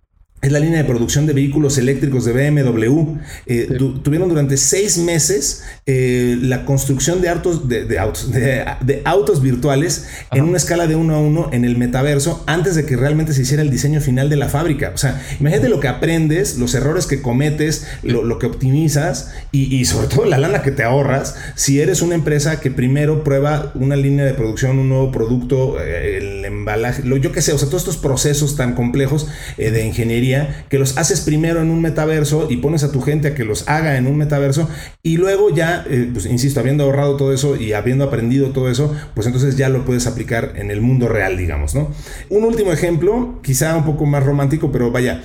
[0.43, 3.15] es la línea de producción de vehículos eléctricos de BMW.
[3.45, 10.05] Eh, tuvieron durante seis meses eh, la construcción de, autos, de, autos, de, autos virtuales
[10.31, 13.43] en una escala de uno a uno en el metaverso antes de que realmente se
[13.43, 14.91] hiciera el diseño final de la fábrica.
[14.93, 20.07] O sea, imagínate lo que aprendes, los errores que cometes, lo, que optimizas y, sobre
[20.07, 24.25] todo la lana que te ahorras si eres una empresa que primero prueba una línea
[24.25, 27.83] de producción, un nuevo producto, eh, el embalaje, lo, yo qué sé, o sea, todos
[27.83, 30.32] estos procesos tan complejos de ingeniería
[30.69, 33.67] que los haces primero en un metaverso y pones a tu gente a que los
[33.67, 34.69] haga en un metaverso
[35.01, 38.95] y luego ya, eh, pues insisto, habiendo ahorrado todo eso y habiendo aprendido todo eso,
[39.13, 41.91] pues entonces ya lo puedes aplicar en el mundo real, digamos, ¿no?
[42.29, 45.21] Un último ejemplo, quizá un poco más romántico, pero vaya,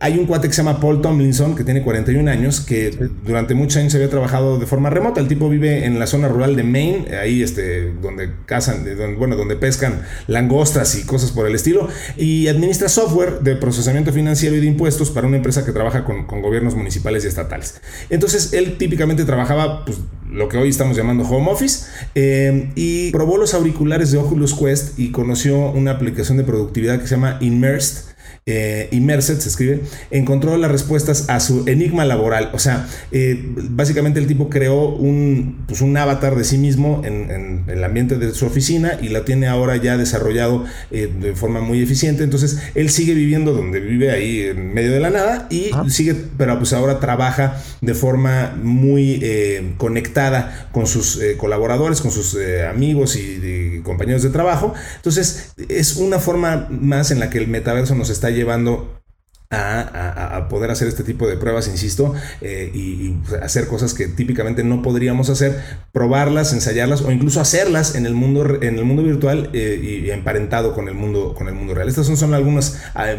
[0.00, 2.90] hay un cuate que se llama Paul Tomlinson, que tiene 41 años, que
[3.24, 5.20] durante muchos años había trabajado de forma remota.
[5.20, 8.84] El tipo vive en la zona rural de Maine, ahí este, donde cazan,
[9.18, 14.56] bueno, donde pescan langostas y cosas por el estilo, y administra software de procesamiento financiero
[14.56, 17.80] y de impuestos para una empresa que trabaja con, gobiernos municipales y estatales.
[18.08, 19.98] Entonces, él típicamente trabajaba, pues,
[20.30, 24.98] lo que hoy estamos llamando home office, eh, y probó los auriculares de Oculus Quest
[24.98, 28.09] y conoció una aplicación de productividad que se llama Immersed
[28.46, 28.88] eh,
[29.20, 32.50] se escribe, encontró las respuestas a su enigma laboral.
[32.52, 37.64] O sea, eh, básicamente el tipo creó un, pues un avatar de sí mismo en,
[37.68, 41.82] el ambiente de su oficina y la tiene ahora ya desarrollado eh, de forma muy
[41.82, 42.24] eficiente.
[42.24, 46.58] Entonces, él sigue viviendo donde vive ahí en medio de la nada y sigue, pero
[46.58, 52.36] pues ahora trabaja de forma muy eh, conectada con sus colaboradores, con sus
[52.68, 54.74] amigos y, compañeros de trabajo.
[54.96, 58.39] Entonces, es una forma más en la que el metaverso nos está llevando
[59.52, 64.82] a, poder hacer este tipo de pruebas, insisto, eh, y, hacer cosas que típicamente no
[64.82, 65.60] podríamos hacer,
[65.92, 70.72] probarlas, ensayarlas o incluso hacerlas en el mundo, en el mundo virtual eh, y emparentado
[70.72, 71.88] con el mundo, con el mundo real.
[71.88, 73.14] Estos son, algunos, ah,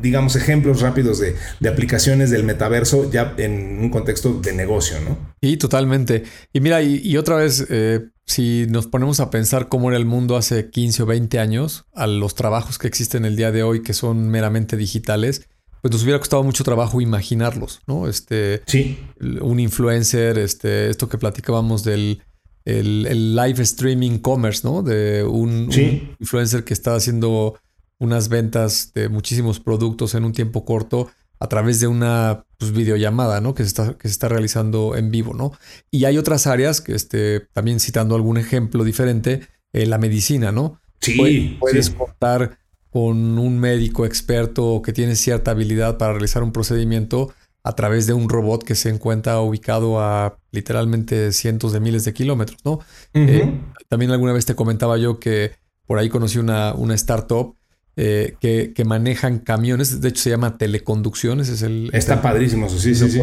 [0.00, 1.36] digamos, ejemplos rápidos de,
[1.68, 5.34] aplicaciones del metaverso ya en un contexto de negocio, ¿no?
[5.40, 6.24] Y totalmente.
[6.52, 10.36] Y mira, y, otra vez, eh, si nos ponemos a pensar cómo era el mundo
[10.36, 13.94] hace 15 o 20 años, a los trabajos que existen el día de hoy que
[13.94, 15.48] son meramente digitales,
[15.82, 18.08] pues nos hubiera costado mucho trabajo imaginarlos, ¿no?
[18.08, 18.98] Este, sí.
[19.40, 22.22] Un influencer, este, esto que platicábamos del
[22.66, 24.82] el, live streaming commerce, ¿no?
[24.82, 25.70] De un,
[26.18, 27.58] influencer que está haciendo
[27.98, 33.40] unas ventas de muchísimos productos en un tiempo corto a través de una pues, videollamada,
[33.40, 33.54] ¿no?
[33.54, 35.52] Que se, está, que se está realizando en vivo, ¿no?
[35.90, 40.80] Y hay otras áreas, que este, también citando algún ejemplo diferente, eh, la medicina, ¿no?
[41.00, 41.56] Sí.
[41.60, 42.58] Puedes, contar
[42.90, 48.14] con un médico experto que tiene cierta habilidad para realizar un procedimiento a través de
[48.14, 52.78] un robot que se encuentra ubicado a literalmente cientos de miles de kilómetros, ¿no?
[53.12, 55.52] Eh, también alguna vez te comentaba yo que
[55.84, 57.54] por ahí conocí una, una startup
[57.98, 61.88] eh, que, manejan camiones, de hecho se llama teleconducciones, es el...
[61.94, 63.22] Está padrísimo, sí, sí, sí.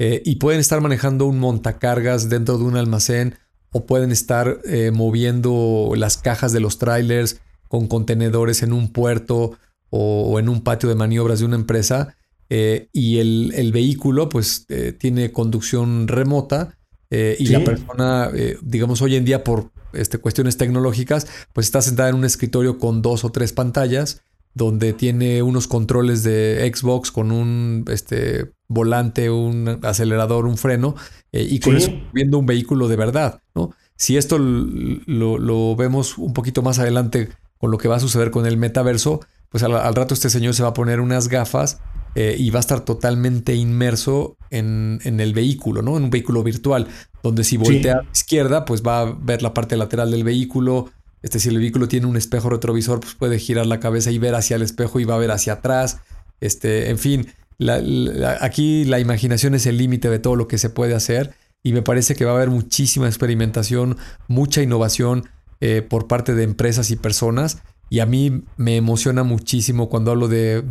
[0.00, 3.36] Eh, y pueden estar manejando un montacargas dentro de un almacén
[3.70, 9.56] o pueden estar eh, moviendo las cajas de los trailers con contenedores en un puerto
[9.90, 12.16] o, en un patio de maniobras de una empresa.
[12.48, 14.66] y el, vehículo pues
[14.98, 16.76] tiene conducción remota
[17.10, 18.28] y la persona,
[18.60, 23.02] digamos, hoy en día por este, cuestiones tecnológicas, pues está sentada en un escritorio con
[23.02, 24.22] dos o tres pantallas,
[24.54, 30.94] donde tiene unos controles de Xbox con un este, volante, un acelerador, un freno,
[31.32, 33.72] eh, y con eso viendo un vehículo de verdad, ¿no?
[33.96, 38.44] Si esto lo, vemos un poquito más adelante con lo que va a suceder con
[38.46, 39.20] el metaverso,
[39.54, 41.78] pues al, rato este señor se va a poner unas gafas
[42.16, 45.96] eh, y va a estar totalmente inmerso en, en, el vehículo, ¿no?
[45.96, 46.88] En un vehículo virtual,
[47.22, 50.90] donde si voltea a la izquierda, pues va a ver la parte lateral del vehículo.
[51.22, 54.34] Este, si el vehículo tiene un espejo retrovisor, pues puede girar la cabeza y ver
[54.34, 56.00] hacia el espejo y va a ver hacia atrás.
[56.40, 57.28] Este, en fin,
[58.40, 61.82] aquí la imaginación es el límite de todo lo que se puede hacer y me
[61.82, 65.28] parece que va a haber muchísima experimentación, mucha innovación
[65.60, 67.62] eh, por parte de empresas y personas.
[67.90, 70.62] Y a mí me emociona muchísimo cuando hablo de,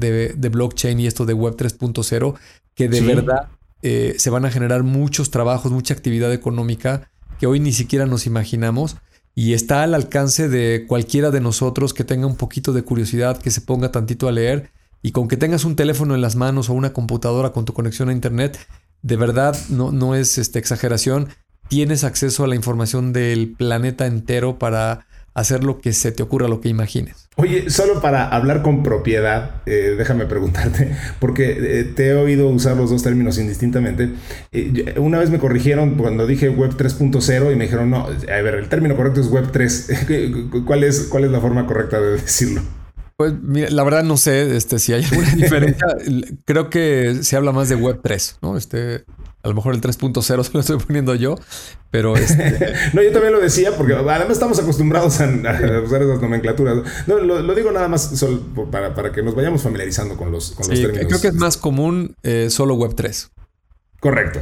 [0.52, 2.36] blockchain y esto de Web 3.0,
[2.76, 3.50] que de verdad
[3.82, 8.26] eh, se van a generar muchos trabajos, mucha actividad económica que hoy ni siquiera nos
[8.26, 8.98] imaginamos
[9.36, 13.52] y está al alcance de cualquiera de nosotros que tenga un poquito de curiosidad, que
[13.52, 14.72] se ponga tantito a leer
[15.02, 18.10] y con que tengas un teléfono en las manos o una computadora con tu conexión
[18.10, 18.58] a internet,
[19.02, 21.30] de verdad no, no es este, exageración,
[21.68, 26.48] tienes acceso a la información del planeta entero para hacer lo que se te ocurra,
[26.48, 27.28] lo que imagines.
[27.36, 32.78] Oye, solo para hablar con propiedad, eh, déjame preguntarte, porque eh, te he oído usar
[32.78, 34.12] los dos términos indistintamente.
[34.52, 38.56] Eh, una vez me corrigieron cuando dije Web 3.0 y me dijeron, no, a ver,
[38.56, 40.06] el término correcto es Web 3.
[40.66, 42.62] ¿Cuál es, cuál es la forma correcta de decirlo?
[43.18, 45.88] Pues mira, la verdad no sé este, si hay alguna diferencia.
[46.46, 48.58] Creo que se habla más de Web 3, ¿no?
[48.58, 49.06] Este,
[49.44, 51.36] a lo mejor el 3.0 se lo estoy poniendo yo,
[51.92, 52.16] pero...
[52.16, 52.74] Este...
[52.94, 56.78] no, yo también lo decía porque además estamos acostumbrados a, usar esas nomenclaturas.
[57.08, 58.24] No, lo, digo nada más
[58.72, 61.08] para, para, que nos vayamos familiarizando con los, con términos.
[61.08, 63.30] Creo que es más común eh, solo Web 3.
[64.00, 64.42] Correcto.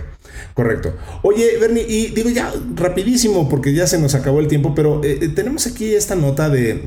[0.54, 0.94] Correcto.
[1.24, 5.20] Oye, Bernie, y digo ya rapidísimo porque ya se nos acabó el tiempo, pero eh,
[5.22, 6.82] eh, tenemos aquí esta nota de,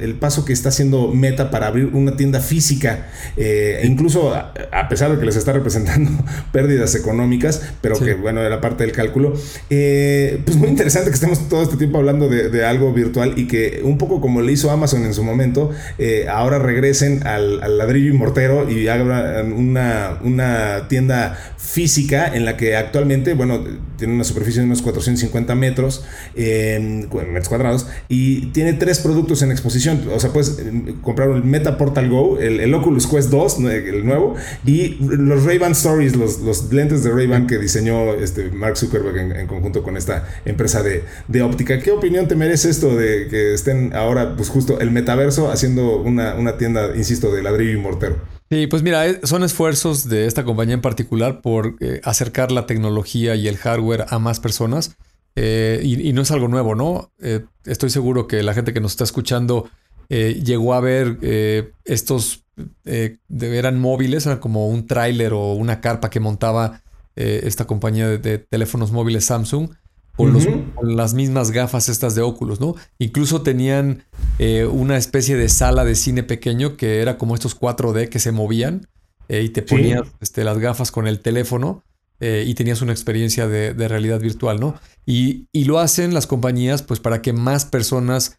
[0.00, 4.88] el, paso que está haciendo Meta para abrir una tienda física, eh, e incluso a,
[4.88, 6.10] pesar de que les está representando
[6.52, 9.34] pérdidas económicas, pero que bueno, era parte del cálculo.
[9.68, 13.98] pues muy interesante que estemos todo este tiempo hablando de, algo virtual y que un
[13.98, 15.70] poco como le hizo Amazon en su momento,
[16.30, 22.76] ahora regresen al, ladrillo y mortero y hagan una, una tienda física en la que
[22.76, 23.62] actualmente, bueno,
[23.98, 26.04] tiene una superficie de unos 450 metros,
[26.34, 30.08] metros cuadrados, y tiene tres productos en exposición.
[30.14, 34.34] O sea, puedes eh, comprar el Meta Portal Go, el, Oculus Quest 2, el nuevo,
[34.64, 39.82] y los Ray-Ban Stories, los, lentes de Ray-Ban que diseñó este Mark Zuckerberg en, conjunto
[39.82, 41.80] con esta empresa de, de, óptica.
[41.80, 46.34] ¿Qué opinión te merece esto de que estén ahora, pues justo el metaverso haciendo una,
[46.36, 48.35] una tienda, insisto, de ladrillo y mortero?
[48.48, 52.66] Sí, pues mira, eh, son esfuerzos de esta compañía en particular por eh, acercar la
[52.66, 54.96] tecnología y el hardware a más personas.
[55.34, 57.10] Eh, y, no es algo nuevo, ¿no?
[57.66, 59.68] estoy seguro que la gente que nos está escuchando
[60.08, 62.46] llegó a ver estos,
[62.86, 66.80] eran móviles, eran como un tráiler o una carpa que montaba
[67.16, 69.68] esta compañía de teléfonos móviles Samsung
[70.16, 72.74] con, las mismas gafas estas de óculos, ¿no?
[72.98, 74.04] Incluso tenían
[74.38, 78.32] eh, una especie de sala de cine pequeño que era como estos 4D que se
[78.32, 78.88] movían
[79.28, 81.84] eh, y te ponías este, las gafas con el teléfono
[82.20, 84.74] eh, y tenías una experiencia de, realidad virtual, ¿no?
[85.04, 88.38] Y, lo hacen las compañías pues para que más personas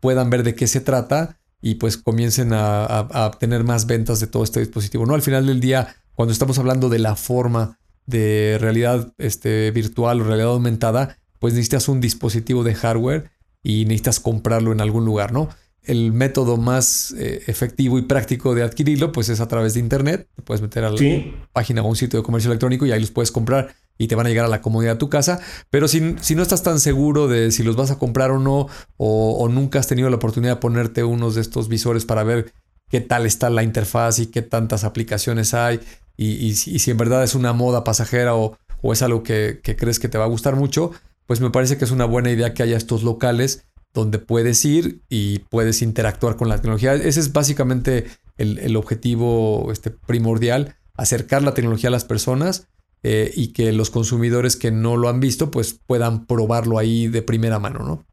[0.00, 4.26] puedan ver de qué se trata y pues comiencen a, a, tener más ventas de
[4.26, 5.14] todo este dispositivo, ¿no?
[5.14, 7.78] Al final del día, cuando estamos hablando de la forma
[8.08, 13.30] de realidad este, virtual o realidad aumentada, pues necesitas un dispositivo de hardware
[13.62, 15.50] y necesitas comprarlo en algún lugar, ¿no?
[15.82, 20.26] El método más eh, efectivo y práctico de adquirirlo, pues es a través de internet.
[20.34, 20.98] Te puedes meter a la
[21.52, 24.26] página o un sitio de comercio electrónico y ahí los puedes comprar y te van
[24.26, 25.40] a llegar a la comodidad de tu casa.
[25.68, 28.68] Pero si, si no estás tan seguro de si los vas a comprar o no,
[28.96, 32.52] o, o nunca has tenido la oportunidad de ponerte unos de estos visores para ver
[32.88, 35.80] qué tal está la interfaz y qué tantas aplicaciones hay
[36.20, 38.58] y, si en verdad es una moda pasajera o,
[38.92, 40.90] es algo que, crees que te va a gustar mucho,
[41.26, 45.00] pues me parece que es una buena idea que haya estos locales donde puedes ir
[45.08, 46.94] y puedes interactuar con la tecnología.
[46.94, 52.66] Ese es básicamente el, objetivo este, primordial, acercar la tecnología a las personas
[53.04, 57.22] eh, y que los consumidores que no lo han visto pues puedan probarlo ahí de
[57.22, 58.04] primera mano, ¿no?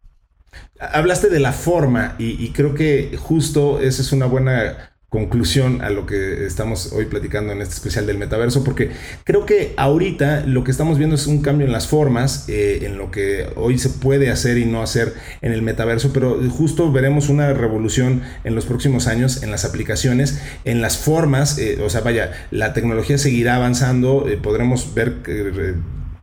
[0.79, 5.89] Hablaste de la forma y, y creo que justo esa es una buena conclusión a
[5.89, 8.91] lo que estamos hoy platicando en este especial del metaverso, porque
[9.23, 12.97] creo que ahorita lo que estamos viendo es un cambio en las formas, eh, en
[12.97, 17.29] lo que hoy se puede hacer y no hacer en el metaverso, pero justo veremos
[17.29, 22.01] una revolución en los próximos años en las aplicaciones, en las formas, eh, o sea,
[22.01, 25.21] vaya, la tecnología seguirá avanzando, eh, podremos ver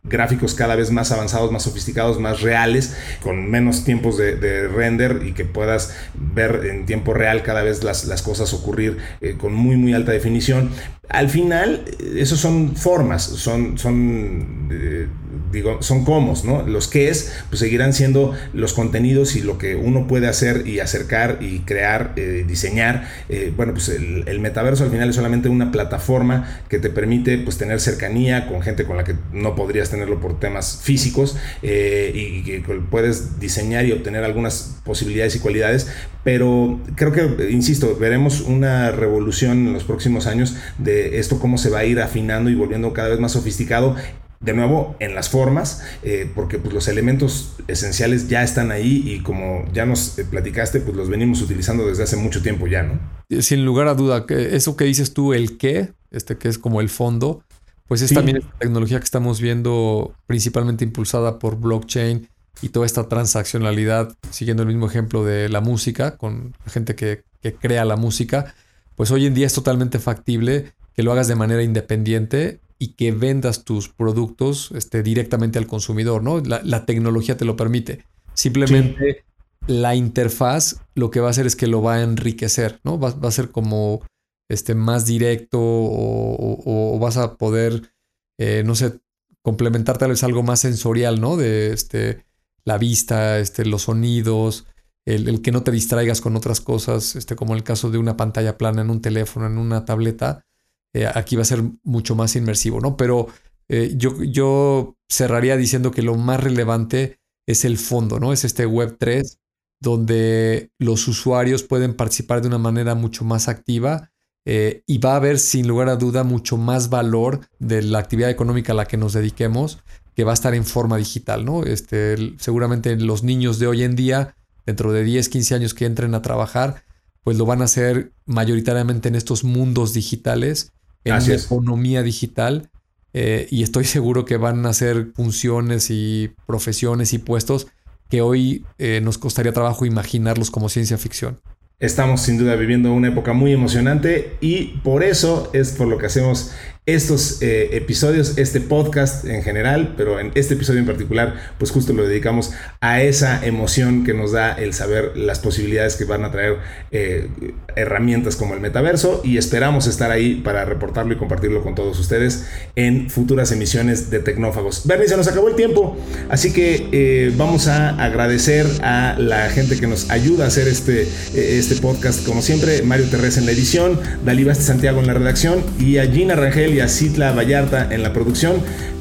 [0.03, 5.33] gráficos cada vez más avanzados, más sofisticados, más reales, con menos tiempos de, render y
[5.33, 9.77] que puedas ver en tiempo real cada vez las, las cosas ocurrir eh, con muy
[9.77, 10.71] muy alta definición.
[11.09, 15.07] Al final, eh, esos son formas, son, son eh,
[15.53, 16.63] digo, son comos, ¿no?
[16.63, 20.79] Los que es, pues seguirán siendo los contenidos y lo que uno puede hacer y
[20.79, 23.07] acercar y crear, eh, diseñar.
[23.29, 27.57] Eh, bueno, pues el, metaverso al final es solamente una plataforma que te permite pues
[27.57, 32.41] tener cercanía con gente con la que no podrías tenerlo por temas físicos eh, y,
[32.43, 35.87] que puedes diseñar y obtener algunas posibilidades y cualidades,
[36.23, 41.69] pero creo que, insisto, veremos una revolución en los próximos años de esto, cómo se
[41.69, 43.95] va a ir afinando y volviendo cada vez más sofisticado
[44.39, 49.19] de nuevo en las formas, eh, porque pues, los elementos esenciales ya están ahí y
[49.21, 52.99] como ya nos eh, platicaste, pues los venimos utilizando desde hace mucho tiempo ya, ¿no?
[53.41, 56.89] Sin lugar a duda, eso que dices tú, el qué, este que es como el
[56.89, 57.43] fondo,
[57.87, 62.27] pues es también esta tecnología que estamos viendo principalmente impulsada por blockchain
[62.61, 67.53] y toda esta transaccionalidad, siguiendo el mismo ejemplo de la música, con gente que, que
[67.53, 68.53] crea la música,
[68.95, 73.11] pues hoy en día es totalmente factible que lo hagas de manera independiente y que
[73.11, 76.39] vendas tus productos este, directamente al consumidor, ¿no?
[76.41, 78.03] La, tecnología te lo permite.
[78.33, 79.23] Simplemente
[79.67, 82.99] la interfaz lo que va a hacer es que lo va a enriquecer, ¿no?
[82.99, 84.01] Va, a ser como
[84.49, 87.93] este, más directo o, vas a poder,
[88.37, 88.99] eh, no sé,
[89.41, 91.37] complementar tal vez algo más sensorial, ¿no?
[91.37, 92.25] De este,
[92.63, 94.65] la vista, este, los sonidos,
[95.05, 98.57] el, que no te distraigas con otras cosas, este, como el caso de una pantalla
[98.57, 100.45] plana en un teléfono, en una tableta,
[100.93, 102.95] eh, aquí va a ser mucho más inmersivo, ¿no?
[102.95, 103.27] Pero
[103.67, 108.31] eh, yo, yo cerraría diciendo que lo más relevante es el fondo, ¿no?
[108.31, 109.39] Es este Web 3,
[109.81, 114.12] donde los usuarios pueden participar de una manera mucho más activa
[114.45, 118.29] eh, y va a haber sin lugar a duda mucho más valor de la actividad
[118.29, 119.79] económica a la que nos dediquemos
[120.15, 121.63] que va a estar en forma digital, ¿no?
[121.63, 124.35] Este, seguramente los niños de hoy en día
[124.65, 126.83] dentro de 10, 15 años que entren a trabajar,
[127.23, 130.71] pues lo van a hacer mayoritariamente en estos mundos digitales,
[131.03, 132.69] en la economía digital.
[133.13, 137.67] Eh, y estoy seguro que van a hacer funciones y profesiones y puestos
[138.09, 141.41] que hoy eh, nos costaría trabajo imaginarlos como ciencia ficción.
[141.79, 146.05] Estamos sin duda viviendo una época muy emocionante y por eso es por lo que
[146.05, 146.53] hacemos
[146.85, 151.93] estos eh, episodios, este podcast en general, pero en este episodio en particular, pues justo
[151.93, 156.31] lo dedicamos a esa emoción que nos da el saber las posibilidades que van a
[156.31, 156.57] traer
[156.91, 157.29] eh,
[157.77, 162.47] herramientas como el metaverso y esperamos estar ahí para reportarlo y compartirlo con todos ustedes
[162.75, 164.85] en futuras emisiones de Tecnófagos.
[164.85, 165.95] Bernie, se nos acabó el tiempo,
[166.29, 171.07] así que eh, vamos a agradecer a la gente que nos ayuda a hacer este,
[171.33, 175.97] este podcast, como siempre, Mario Terrés en la edición, Dalí Santiago en la redacción y
[175.99, 178.55] a Gina Rangel y a Citla Vallarta en la producción.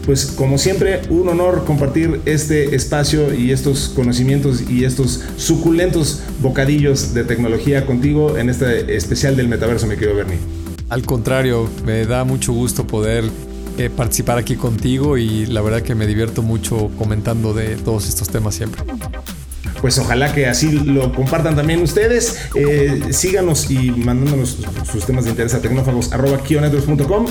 [0.04, 7.14] Pues como siempre, un honor compartir este espacio y estos conocimientos y estos suculentos bocadillos
[7.14, 10.38] de tecnología contigo en este especial del metaverso, mi querido Bernie.
[10.88, 13.24] Al contrario, me da mucho gusto poder
[13.78, 18.28] eh, participar aquí contigo y la verdad que me divierto mucho comentando de todos estos
[18.28, 18.82] temas siempre
[19.82, 22.38] pues ojalá que así lo compartan también ustedes.
[22.54, 24.58] Eh, síganos y mandándonos
[24.90, 26.10] sus temas de interés a tecnófagos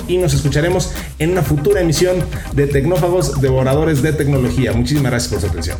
[0.08, 2.18] y nos escucharemos en una futura emisión
[2.54, 4.74] de Tecnófagos Devoradores de Tecnología.
[4.74, 5.78] Muchísimas gracias por su atención.